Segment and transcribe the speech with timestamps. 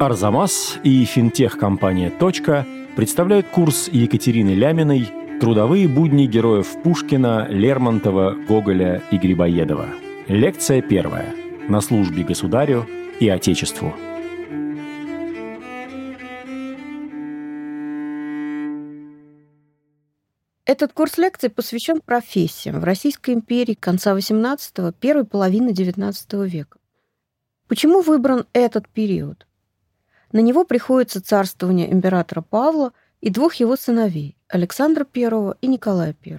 [0.00, 5.08] Арзамас и финтех-компания «Точка» представляют курс Екатерины Ляминой
[5.40, 9.86] «Трудовые будни героев Пушкина, Лермонтова, Гоголя и Грибоедова».
[10.26, 11.32] Лекция первая.
[11.68, 12.86] На службе государю
[13.20, 13.94] и Отечеству.
[20.66, 26.78] Этот курс лекций посвящен профессиям в Российской империи конца XVIII– первой половины XIX века.
[27.68, 29.46] Почему выбран этот период?
[30.34, 36.38] На него приходится царствование императора Павла и двух его сыновей– Александра I и Николая I.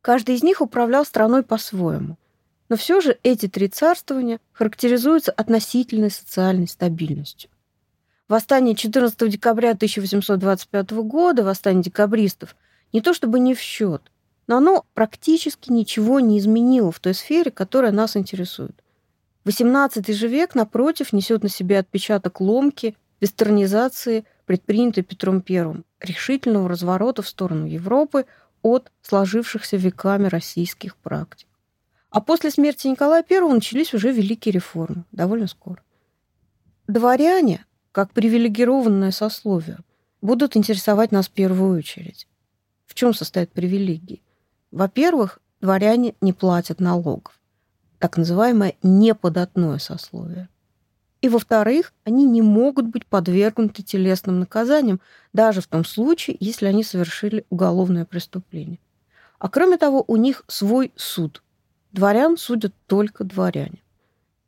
[0.00, 2.18] Каждый из них управлял страной по-своему,
[2.68, 7.48] но все же эти три царствования характеризуются относительной социальной стабильностью.
[8.26, 12.56] Восстание 14 декабря 1825 года, восстание декабристов,
[12.92, 14.02] не то чтобы не в счет,
[14.48, 18.82] но оно практически ничего не изменило в той сфере, которая нас интересует.
[19.46, 27.22] XVIII же век, напротив, несет на себе отпечаток ломки, вестернизации, предпринятой Петром I, решительного разворота
[27.22, 28.26] в сторону Европы
[28.62, 31.48] от сложившихся веками российских практик.
[32.10, 35.80] А после смерти Николая I начались уже великие реформы, довольно скоро.
[36.88, 39.78] Дворяне, как привилегированное сословие,
[40.22, 42.26] будут интересовать нас в первую очередь.
[42.84, 44.22] В чем состоят привилегии?
[44.72, 47.35] Во-первых, дворяне не платят налогов
[47.98, 50.48] так называемое неподатное сословие.
[51.22, 55.00] И, во-вторых, они не могут быть подвергнуты телесным наказаниям,
[55.32, 58.78] даже в том случае, если они совершили уголовное преступление.
[59.38, 61.42] А кроме того, у них свой суд.
[61.92, 63.82] Дворян судят только дворяне.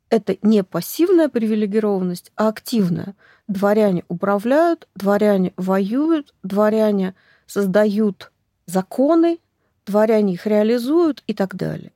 [0.09, 3.15] Это не пассивная привилегированность, а активная.
[3.47, 8.31] Дворяне управляют, дворяне воюют, дворяне создают
[8.65, 9.39] законы,
[9.85, 11.91] дворяне их реализуют и так далее.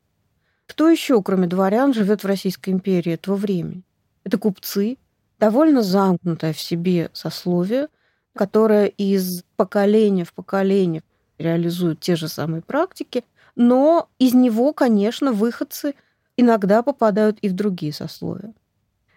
[0.68, 3.84] Кто еще, кроме дворян, живет в Российской империи этого времени?
[4.24, 4.98] Это купцы,
[5.40, 7.90] довольно замкнутое в себе сословие,
[8.36, 11.04] которое из поколения в поколение
[11.38, 15.94] реализует те же самые практики, но из него, конечно, выходцы
[16.38, 18.54] иногда попадают и в другие сословия.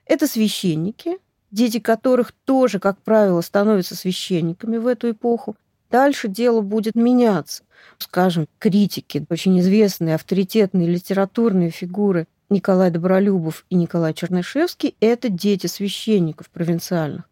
[0.06, 1.18] Это священники,
[1.50, 5.56] дети которых тоже, как правило, становятся священниками в эту эпоху.
[5.90, 7.62] Дальше дело будет меняться
[7.98, 16.48] скажем, критики, очень известные авторитетные литературные фигуры Николай Добролюбов и Николай Чернышевский– это дети священников
[16.50, 17.24] провинциальных.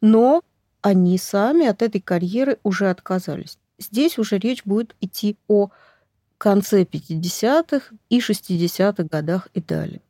[0.00, 0.42] Но
[0.80, 3.58] они сами от этой карьеры уже отказались.
[3.78, 5.70] Здесь уже речь будет идти о
[6.38, 10.00] конце 50-х и 60-х годах и далее.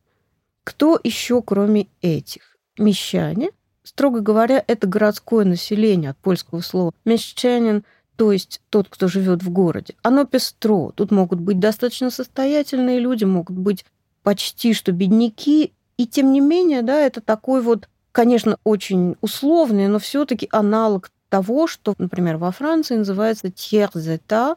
[0.64, 2.56] Кто еще, кроме этих?
[2.78, 3.50] Мещане.
[3.90, 7.82] Строго говоря, это городское население от польского слова «мещанин»,
[8.14, 10.92] то есть тот, кто живет в городе, оно пестро.
[10.92, 13.84] Тут могут быть достаточно состоятельные люди, могут быть
[14.22, 19.98] почти что бедняки, и тем не менее, да, это такой вот, конечно, очень условный, но
[19.98, 24.54] все-таки аналог того, что, например, во Франции называется тьерзета,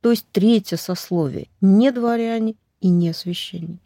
[0.00, 3.78] то есть третье сословие, не дворяне и не священники.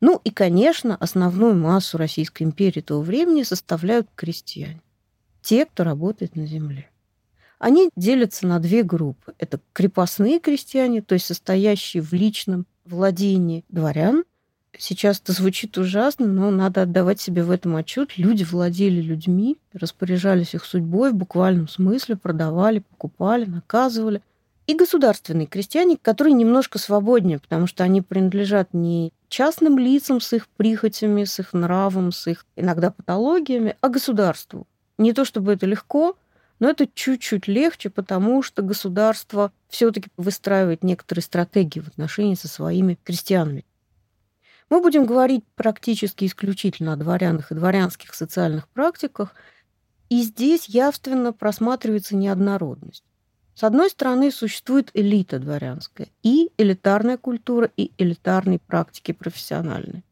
[0.00, 4.80] Ну и, конечно, основную массу Российской империи того времени составляют крестьяне,
[5.42, 6.90] те, кто работает на земле.
[7.58, 9.34] Они делятся на две группы.
[9.38, 14.24] Это крепостные крестьяне, то есть состоящие в личном владении дворян.
[14.78, 18.16] Сейчас это звучит ужасно, но надо отдавать себе в этом отчет.
[18.16, 24.22] Люди владели людьми, распоряжались их судьбой в буквальном смысле, продавали, покупали, наказывали.
[24.66, 30.48] И государственные крестьяне, которые немножко свободнее, потому что они принадлежат не частным лицам с их
[30.48, 34.66] прихотями, с их нравом, с их иногда патологиями, а государству.
[34.98, 36.16] Не то чтобы это легко,
[36.60, 42.98] но это чуть-чуть легче, потому что государство все-таки выстраивает некоторые стратегии в отношении со своими
[43.02, 43.64] крестьянами.
[44.68, 49.34] Мы будем говорить практически исключительно о дворянах и дворянских социальных практиках,
[50.10, 53.04] и здесь явственно просматривается неоднородность.
[53.54, 60.02] С одной стороны, существует элита дворянская, и элитарная культура, и элитарные практики профессиональные.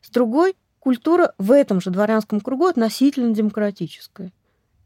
[0.00, 4.32] С другой, культура в этом же дворянском кругу относительно демократическая.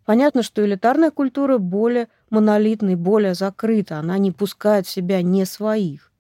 [0.05, 6.13] Понятно, что элитарная культура более монолитна более закрыта, она не пускает в себя не своих.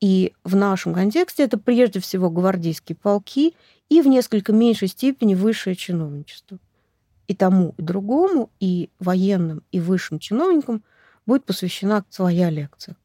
[0.00, 3.54] И в нашем контексте это прежде всего гвардейские полки
[3.88, 6.58] и в несколько меньшей степени высшее чиновничество.
[7.26, 10.84] И тому, и другому, и военным, и высшим чиновникам
[11.26, 12.96] будет посвящена своя лекция.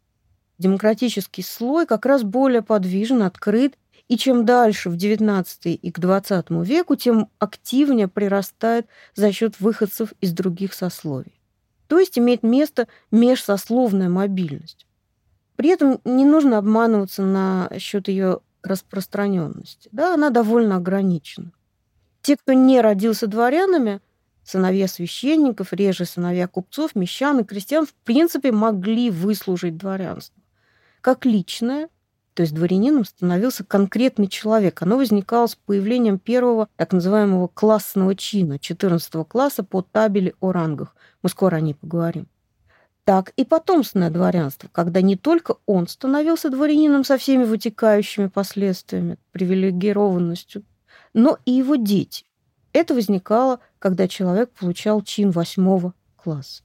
[0.57, 3.75] Демократический слой как раз более подвижен, открыт
[4.07, 10.13] и чем дальше в XIX и к XX веку, тем активнее прирастает за счет выходцев
[10.21, 11.39] из других сословий.
[11.87, 14.85] То есть имеет место межсословная мобильность.
[15.55, 19.89] При этом не нужно обманываться на счет ее распространенности.
[19.91, 21.51] Да, она довольно ограничена.
[22.21, 24.01] Те, кто не родился дворянами,
[24.43, 30.41] сыновья священников, реже сыновья купцов, мещан и крестьян, в принципе, могли выслужить дворянство.
[31.01, 31.89] Как личное,
[32.33, 34.81] то есть дворянином становился конкретный человек.
[34.81, 40.95] Оно возникало с появлением первого так называемого классного чина, 14 класса по табели о рангах.
[41.23, 42.27] Мы скоро о ней поговорим.
[43.03, 50.63] Так и потомственное дворянство, когда не только он становился дворянином со всеми вытекающими последствиями, привилегированностью,
[51.13, 52.25] но и его дети.
[52.73, 56.63] Это возникало, когда человек получал чин восьмого класса.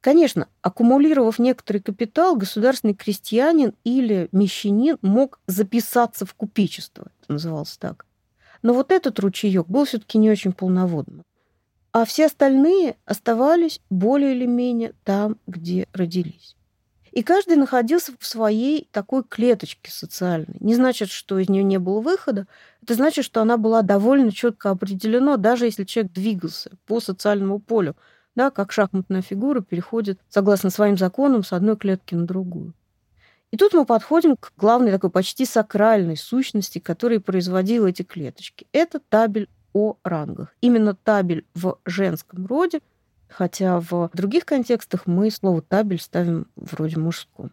[0.00, 8.04] Конечно, аккумулировав некоторый капитал, государственный крестьянин или мещанин мог записаться в купечество, это называлось так.
[8.62, 11.24] Но вот этот ручеек был все-таки не очень полноводным.
[11.92, 16.56] А все остальные оставались более или менее там, где родились.
[17.12, 20.56] И каждый находился в своей такой клеточке социальной.
[20.60, 22.46] Не значит, что из нее не было выхода.
[22.82, 27.96] Это значит, что она была довольно четко определена, даже если человек двигался по социальному полю,
[28.34, 32.72] да, как шахматная фигура переходит, согласно своим законам, с одной клетки на другую.
[33.50, 38.66] И тут мы подходим к главной такой почти сакральной сущности, которая производила эти клеточки.
[38.72, 40.54] Это табель о рангах.
[40.62, 42.80] Именно табель в женском роде–
[43.32, 47.50] хотя в других контекстах мы слово «табель» ставим вроде мужском.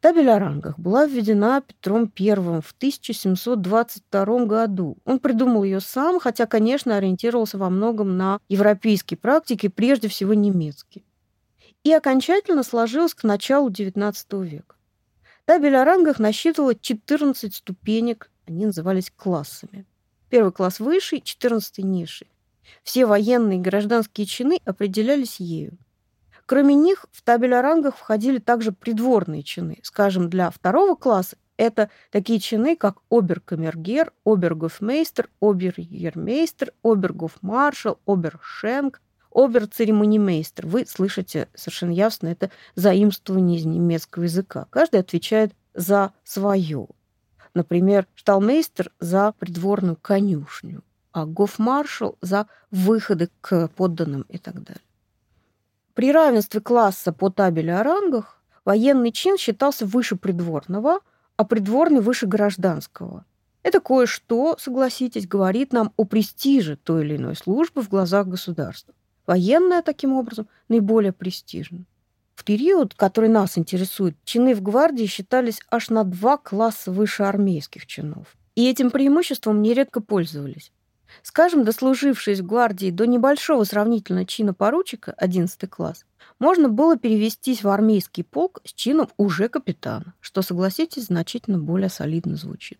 [0.00, 4.96] Табель о рангах была введена Петром I в 1722 году.
[5.04, 11.04] Он придумал ее сам, хотя, конечно, ориентировался во многом на европейские практики, прежде всего немецкие.
[11.82, 14.14] И окончательно сложилась к началу XIX
[14.44, 14.76] века.
[15.46, 19.84] Табель о рангах насчитывала 14 ступенек, они назывались классами.
[20.28, 22.28] Первый класс высший, 14 низший.
[22.82, 25.78] Все военные и гражданские чины определялись ею.
[26.46, 29.78] Кроме них, в табель о рангах входили также придворные чины.
[29.82, 39.02] Скажем, для второго класса это такие чины, как оберкамергер, обергофмейстер, оберьермейстер, обергофмаршал, обершенк,
[39.34, 40.66] оберцеремонимейстер.
[40.66, 44.66] Вы слышите совершенно ясно, это заимствование из немецкого языка.
[44.70, 46.86] Каждый отвечает за свое.
[47.54, 50.82] Например, шталмейстер за придворную конюшню,
[51.12, 54.82] а гофмаршал за выходы к подданным и так далее.
[55.94, 61.00] При равенстве класса по табели о рангах военный чин считался выше придворного,
[61.36, 63.24] а придворный выше гражданского.
[63.62, 68.94] Это кое-что, согласитесь, говорит нам о престиже той или иной службы в глазах государства.
[69.26, 71.84] Военная, таким образом, наиболее престижна.
[72.34, 77.86] В период, который нас интересует, чины в гвардии считались аж на два класса выше армейских
[77.86, 78.36] чинов.
[78.54, 80.72] И этим преимуществом нередко пользовались.
[81.22, 86.04] Скажем, дослужившись в гвардии до небольшого сравнительно чина поручика, 11 класс,
[86.38, 92.36] можно было перевестись в армейский полк с чином уже капитана, что, согласитесь, значительно более солидно
[92.36, 92.78] звучит.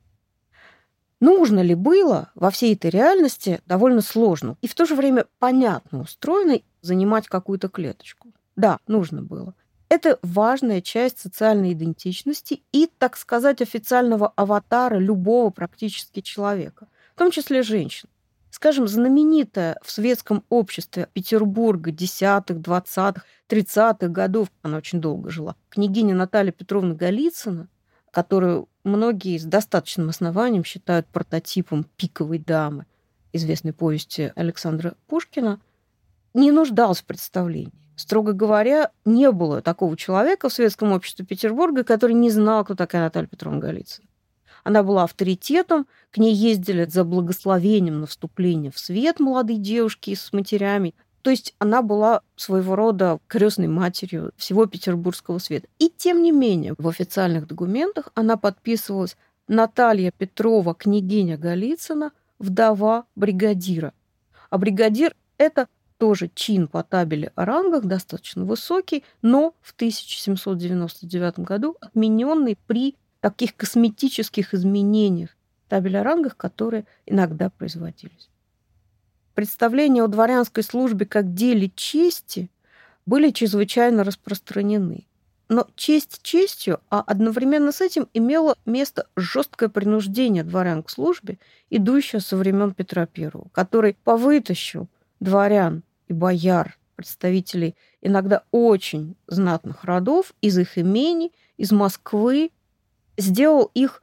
[1.21, 6.03] Нужно ли было во всей этой реальности довольно сложно и в то же время понятно
[6.03, 8.33] устроено занимать какую-то клеточку?
[8.55, 9.55] Да, нужно было.
[9.89, 17.31] Это важная часть социальной идентичности и, так сказать, официального аватара любого практически человека, в том
[17.31, 18.09] числе женщин.
[18.51, 26.15] Скажем, знаменитая в светском обществе Петербурга 10-х, 20-х, 30-х годов, она очень долго жила, княгиня
[26.15, 27.69] Наталья Петровна Голицына,
[28.11, 32.87] которую многие с достаточным основанием считают прототипом пиковой дамы
[33.33, 35.61] известной повести Александра Пушкина,
[36.35, 37.73] не нуждалась в представлении.
[37.97, 43.03] Строго говоря, не было такого человека в светском обществе Петербурга, который не знал, кто такая
[43.03, 44.08] Наталья Петровна Голицына.
[44.65, 50.33] Она была авторитетом, к ней ездили за благословением на вступление в свет молодые девушки с
[50.33, 50.95] матерями.
[51.23, 55.69] То есть она была своего рода крестной матерью всего петербургского света.
[55.79, 59.17] И тем не менее, в официальных документах она подписывалась
[59.49, 63.93] Наталья Петрова, княгиня Голицына, вдова бригадира.
[64.51, 71.77] А бригадир– это тоже чин по табели о рангах, достаточно высокий, но в 1799 году
[71.81, 75.31] отмененный при таких косметических изменениях
[75.67, 78.29] в табель о рангах, которые иногда производились.
[79.35, 82.51] Представления о дворянской службе как деле чести
[83.07, 85.07] были чрезвычайно распространены.
[85.49, 91.39] Но честь честью, а одновременно с этим имело место жесткое принуждение дворян к службе,
[91.71, 94.89] идущее со времен Петра I, который повытащил
[95.21, 102.51] дворян и бояр, представителей иногда очень знатных родов, из их имений, из Москвы,
[103.19, 104.01] сделал их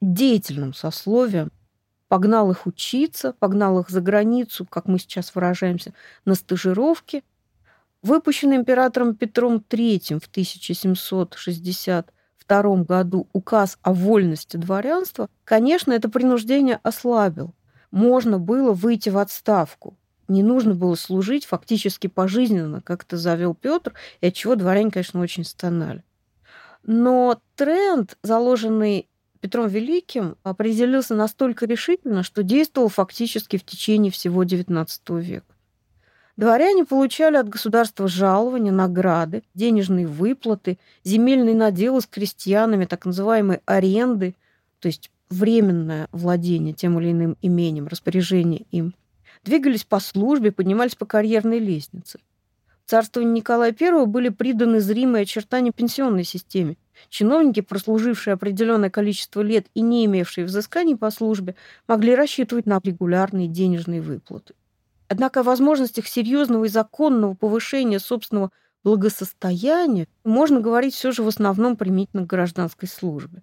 [0.00, 1.50] деятельным сословием,
[2.06, 5.92] погнал их учиться, погнал их за границу, как мы сейчас выражаемся,
[6.24, 7.24] на стажировки.
[8.02, 17.56] Выпущенный императором Петром III в 1762 году указ о вольности дворянства, конечно, это принуждение ослабил,
[17.90, 19.96] можно было выйти в отставку.
[20.28, 25.20] Не нужно было служить фактически пожизненно, как это завел Петр, и от чего дворяне, конечно,
[25.20, 26.04] очень стонали.
[26.84, 29.08] Но тренд, заложенный
[29.40, 34.86] Петром Великим, определился настолько решительно, что действовал фактически в течение всего XIX
[35.20, 35.54] века.
[36.36, 44.36] Дворяне получали от государства жалования, награды, денежные выплаты, земельные наделы с крестьянами, так называемые аренды,
[44.78, 48.94] то есть временное владение тем или иным имением, распоряжение им.
[49.44, 52.20] Двигались по службе, поднимались по карьерной лестнице.
[52.88, 56.78] Царствовании Николая I были приданы зримые очертания пенсионной системе.
[57.10, 61.54] Чиновники, прослужившие определенное количество лет и не имевшие взысканий по службе,
[61.86, 64.54] могли рассчитывать на регулярные денежные выплаты.
[65.06, 68.52] Однако о возможностях серьезного и законного повышения собственного
[68.84, 73.42] благосостояния можно говорить все же в основном применительно к гражданской службе.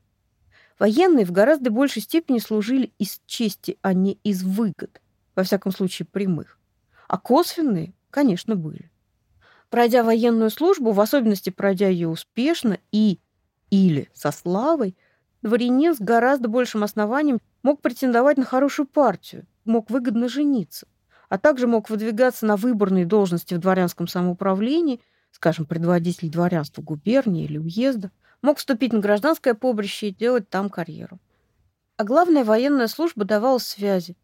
[0.79, 5.01] Военные в гораздо большей степени служили из чести, а не из выгод,
[5.35, 6.57] во всяком случае прямых.
[7.07, 8.89] А косвенные, конечно, были.
[9.69, 13.19] Пройдя военную службу, в особенности пройдя ее успешно и
[13.69, 14.95] или со славой,
[15.41, 20.87] дворянин с гораздо большим основанием мог претендовать на хорошую партию, мог выгодно жениться
[21.29, 27.57] а также мог выдвигаться на выборные должности в дворянском самоуправлении, скажем, предводитель дворянства губернии или
[27.57, 31.19] уезда, мог вступить на гражданское побрище и делать там карьеру.
[31.97, 34.15] А главная военная служба давала связи,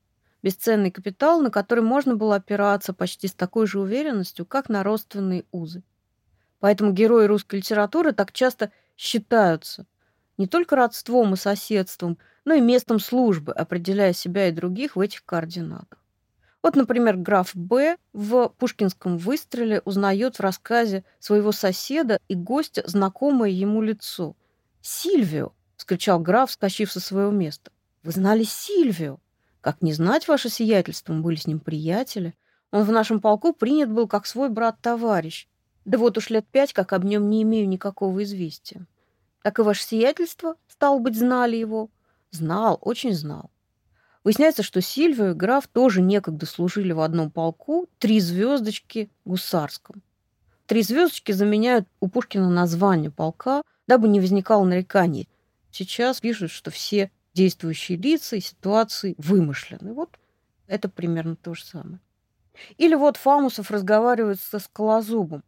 [0.43, 5.45] бесценный капитал, на который можно было опираться почти с такой же уверенностью, как на родственные
[5.51, 5.83] узы.
[6.59, 9.85] Поэтому герои русской литературы так часто считаются
[10.37, 15.23] не только родством и соседством, но и местом службы, определяя себя и других в этих
[15.25, 15.99] координатах.
[16.63, 17.97] Вот, например, граф Б.
[18.13, 24.35] в «Пушкинском выстреле» узнает в рассказе своего соседа и гостя знакомое ему лицо.
[24.81, 27.71] «Сильвио!»— скричал граф, скачив со своего места.
[28.03, 29.19] «Вы знали Сильвио?
[29.61, 32.33] Как не знать ваше сиятельство, мы были с ним приятели.
[32.71, 35.47] Он в нашем полку принят был как свой брат-товарищ.
[35.85, 38.85] Да вот уж лет пять, как об нем не имею никакого известия.
[39.43, 41.89] Так и ваше сиятельство, стал быть, знали его?»
[42.31, 43.51] «Знал, очень знал.
[44.23, 50.01] Выясняется, что Сильвия и граф тоже некогда служили в одном полку, три звездочки гусарском.
[50.65, 55.27] Три звездочки заменяют у Пушкина название полка, дабы не возникало нареканий.
[55.71, 59.93] Сейчас пишут, что все действующие лица и ситуации вымышлены.
[59.93, 60.17] Вот
[60.67, 61.99] это примерно то же самое.
[62.77, 65.43] Или вот Фамусов разговаривает со Скалозубом.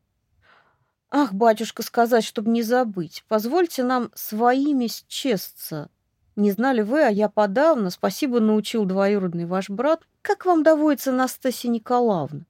[1.11, 5.89] «Ах, батюшка, сказать, чтобы не забыть, позвольте нам своими счесться,
[6.35, 7.89] не знали вы, а я подавно.
[7.89, 10.01] Спасибо научил двоюродный ваш брат.
[10.21, 12.45] Как вам доводится Настасья Николаевна?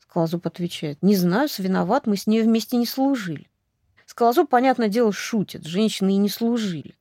[0.00, 1.02] Скалозуб отвечает.
[1.02, 3.50] Не знаю, виноват, мы с ней вместе не служили.
[4.06, 5.66] Скалозуб, понятное дело, шутит.
[5.66, 6.94] Женщины и не служили.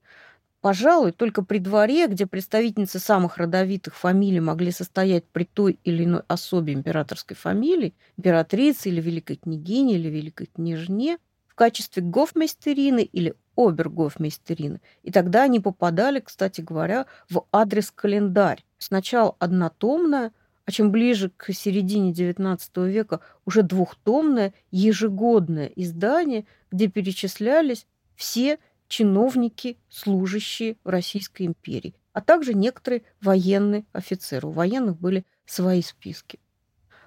[0.65, 6.24] Пожалуй, только при дворе, где представительницы самых родовитых фамилий могли состоять при той или иной
[6.27, 14.81] особе императорской фамилии, императрицы или великой княгини или великой княжне, в качестве гофмейстерины или обергофмейстерины.
[15.03, 18.65] И тогда они попадали, кстати говоря, в адрес-календарь.
[18.79, 20.31] Сначала однотомная,
[20.65, 28.57] а чем ближе к середине XIX века уже двухтомное ежегодное издание, где перечислялись все
[28.88, 34.48] чиновники, служащие в Российской империи, а также некоторые военные офицеры.
[34.48, 36.39] У военных были свои списки.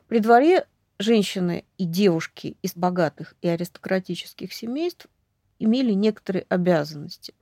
[0.08, 0.66] При дворе
[0.98, 5.06] женщины и девушки из богатых и аристократических семейств
[5.58, 7.34] имели некоторые обязанности.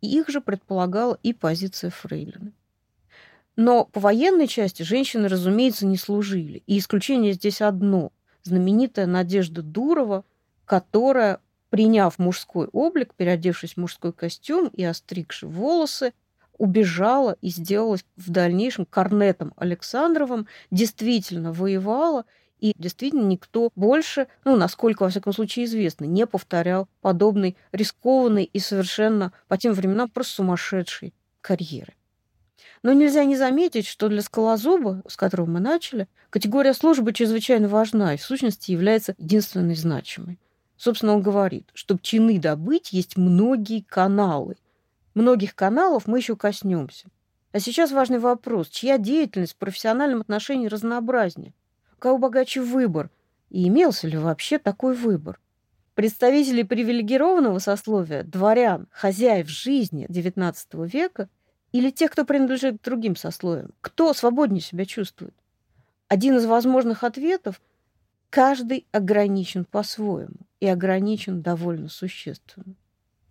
[0.00, 2.52] И их же предполагала и позиция фрейлины.
[3.56, 6.62] Но по военной части женщины, разумеется, не служили.
[6.66, 8.12] И исключение здесь одно.
[8.42, 10.24] Знаменитая Надежда Дурова,
[10.66, 16.12] которая, приняв мужской облик, переодевшись в мужской костюм и остригши волосы,
[16.58, 22.24] убежала и сделалась в дальнейшем корнетом Александровым, действительно воевала
[22.58, 28.58] и действительно никто больше, ну, насколько, во всяком случае, известно, не повторял подобной рискованной и
[28.58, 31.92] совершенно по тем временам просто сумасшедшей карьеры.
[32.82, 38.14] Но нельзя не заметить, что для скалозуба, с которого мы начали, категория службы чрезвычайно важна
[38.14, 40.38] и, в сущности, является единственной значимой.
[40.76, 44.56] Собственно, он говорит, чтобы чины добыть, есть многие каналы.
[45.14, 47.08] Многих каналов мы еще коснемся.
[47.52, 51.54] А сейчас важный вопрос, чья деятельность в профессиональном отношении разнообразнее?
[51.96, 53.10] у кого богаче выбор,
[53.50, 55.40] и имелся ли вообще такой выбор.
[55.94, 60.54] Представители привилегированного сословия, дворян, хозяев жизни XIX
[60.86, 61.28] века
[61.72, 65.34] или тех, кто принадлежит другим сословиям, кто свободнее себя чувствует?
[66.08, 67.60] Один из возможных ответов–
[68.30, 72.74] каждый ограничен по-своему и ограничен довольно существенно.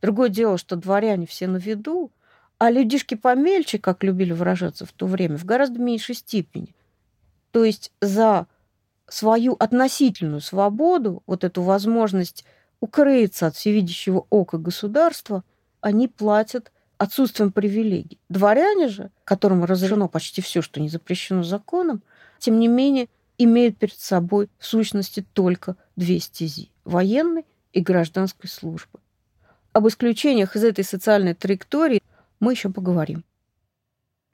[0.01, 2.11] Другое дело, что дворяне все на виду,
[2.57, 6.73] А людишки помельче, как любили выражаться в то время, в гораздо меньшей степени.
[7.51, 8.47] То есть за
[9.07, 12.45] свою относительную свободу, вот эту возможность
[12.79, 15.43] укрыться от всевидящего ока государства,
[15.81, 18.19] они платят отсутствием привилегий.
[18.29, 22.03] Дворяне же, которым разрешено почти все, что не запрещено законом,
[22.39, 28.99] тем не менее имеют перед собой в сущности только две стези– военной и гражданской службы.
[29.73, 32.01] Об исключениях из этой социальной траектории
[32.39, 33.23] мы еще поговорим.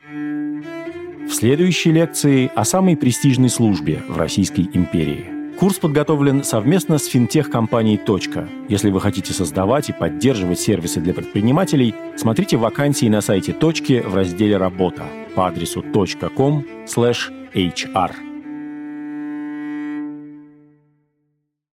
[0.07, 5.57] В следующей лекции о самой престижной службе в Российской империи.
[5.57, 8.49] Курс подготовлен совместно с финтех-компанией «Точка».
[8.67, 14.15] Если вы хотите создавать и поддерживать сервисы для предпринимателей, смотрите вакансии на сайте «Точки» в
[14.15, 15.03] разделе «Работа»
[15.35, 16.91] по адресу .com/hr.